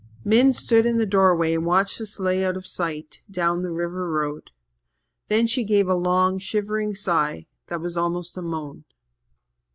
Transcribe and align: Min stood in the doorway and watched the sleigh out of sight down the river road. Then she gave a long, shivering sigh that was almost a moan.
Min 0.25 0.51
stood 0.51 0.87
in 0.87 0.97
the 0.97 1.05
doorway 1.05 1.53
and 1.53 1.63
watched 1.63 1.99
the 1.99 2.07
sleigh 2.07 2.43
out 2.43 2.57
of 2.57 2.65
sight 2.65 3.21
down 3.29 3.61
the 3.61 3.69
river 3.69 4.09
road. 4.09 4.49
Then 5.27 5.45
she 5.45 5.63
gave 5.63 5.87
a 5.87 5.93
long, 5.93 6.39
shivering 6.39 6.95
sigh 6.95 7.45
that 7.67 7.81
was 7.81 7.95
almost 7.97 8.35
a 8.35 8.41
moan. 8.41 8.85